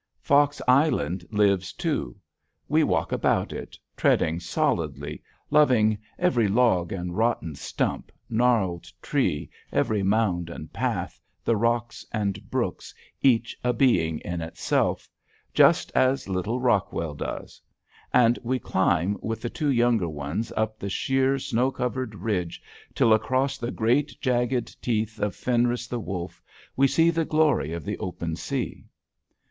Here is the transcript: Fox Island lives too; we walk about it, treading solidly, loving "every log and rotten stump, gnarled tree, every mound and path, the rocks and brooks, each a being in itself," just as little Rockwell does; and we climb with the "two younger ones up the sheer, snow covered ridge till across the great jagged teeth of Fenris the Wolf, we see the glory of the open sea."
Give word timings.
Fox 0.23 0.63
Island 0.67 1.27
lives 1.29 1.71
too; 1.73 2.17
we 2.67 2.83
walk 2.83 3.11
about 3.11 3.53
it, 3.53 3.77
treading 3.95 4.39
solidly, 4.39 5.21
loving 5.51 5.99
"every 6.17 6.47
log 6.47 6.91
and 6.91 7.15
rotten 7.15 7.53
stump, 7.53 8.11
gnarled 8.27 8.87
tree, 8.99 9.47
every 9.71 10.01
mound 10.01 10.49
and 10.49 10.73
path, 10.73 11.21
the 11.45 11.55
rocks 11.55 12.03
and 12.11 12.49
brooks, 12.49 12.95
each 13.21 13.55
a 13.63 13.73
being 13.73 14.17
in 14.21 14.41
itself," 14.41 15.07
just 15.53 15.91
as 15.93 16.27
little 16.27 16.59
Rockwell 16.59 17.13
does; 17.13 17.61
and 18.11 18.39
we 18.41 18.57
climb 18.57 19.17
with 19.21 19.39
the 19.43 19.51
"two 19.51 19.69
younger 19.69 20.09
ones 20.09 20.51
up 20.57 20.79
the 20.79 20.89
sheer, 20.89 21.37
snow 21.37 21.69
covered 21.69 22.15
ridge 22.15 22.59
till 22.95 23.13
across 23.13 23.59
the 23.59 23.69
great 23.69 24.19
jagged 24.19 24.81
teeth 24.81 25.19
of 25.19 25.35
Fenris 25.35 25.85
the 25.85 25.99
Wolf, 25.99 26.41
we 26.75 26.87
see 26.87 27.11
the 27.11 27.23
glory 27.23 27.71
of 27.71 27.85
the 27.85 27.99
open 27.99 28.35
sea." 28.35 28.87